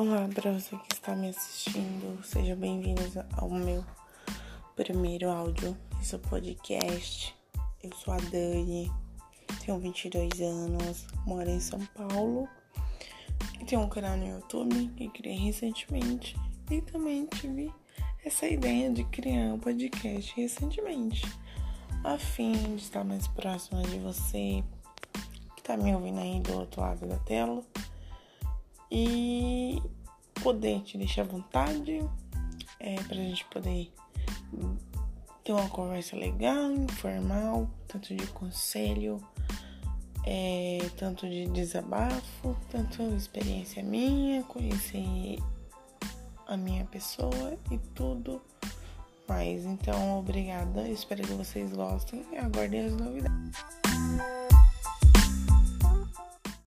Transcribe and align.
Olá 0.00 0.26
para 0.34 0.50
você 0.50 0.74
que 0.78 0.94
está 0.94 1.14
me 1.14 1.28
assistindo, 1.28 2.24
seja 2.24 2.56
bem-vindo 2.56 3.02
ao 3.36 3.50
meu 3.50 3.84
primeiro 4.74 5.28
áudio 5.28 5.76
desse 5.98 6.16
podcast. 6.16 7.36
Eu 7.82 7.94
sou 7.96 8.14
a 8.14 8.16
Dani, 8.16 8.90
tenho 9.62 9.78
22 9.78 10.40
anos, 10.40 11.06
moro 11.26 11.50
em 11.50 11.60
São 11.60 11.78
Paulo 11.94 12.48
e 13.60 13.64
tenho 13.66 13.82
um 13.82 13.90
canal 13.90 14.16
no 14.16 14.26
YouTube 14.26 14.88
que 14.96 15.10
criei 15.10 15.36
recentemente 15.36 16.34
e 16.70 16.80
também 16.80 17.26
tive 17.26 17.70
essa 18.24 18.46
ideia 18.46 18.90
de 18.90 19.04
criar 19.04 19.52
um 19.52 19.58
podcast 19.58 20.32
recentemente, 20.34 21.26
a 22.04 22.16
fim 22.16 22.52
de 22.74 22.84
estar 22.84 23.04
mais 23.04 23.28
próxima 23.28 23.82
de 23.82 23.98
você 23.98 24.64
que 25.56 25.60
está 25.60 25.76
me 25.76 25.94
ouvindo 25.94 26.20
aí 26.20 26.40
do 26.40 26.54
outro 26.54 26.80
lado 26.80 27.06
da 27.06 27.18
tela 27.18 27.62
e 28.90 29.39
poder 30.42 30.82
te 30.82 30.98
deixar 30.98 31.22
à 31.22 31.24
vontade, 31.24 32.00
é, 32.78 32.94
pra 33.02 33.16
gente 33.16 33.44
poder 33.46 33.92
ter 35.44 35.52
uma 35.52 35.68
conversa 35.68 36.16
legal, 36.16 36.72
informal, 36.72 37.68
tanto 37.88 38.14
de 38.14 38.26
conselho, 38.28 39.20
é, 40.26 40.78
tanto 40.96 41.28
de 41.28 41.46
desabafo, 41.46 42.56
tanto 42.70 43.02
experiência 43.14 43.82
minha, 43.82 44.42
conhecer 44.44 45.38
a 46.46 46.56
minha 46.56 46.84
pessoa 46.84 47.56
e 47.70 47.78
tudo 47.94 48.40
mais. 49.28 49.64
Então, 49.64 50.18
obrigada, 50.18 50.88
espero 50.88 51.22
que 51.22 51.32
vocês 51.32 51.72
gostem 51.72 52.24
e 52.32 52.36
aguardem 52.36 52.86
as 52.86 52.92
novidades. 52.92 53.79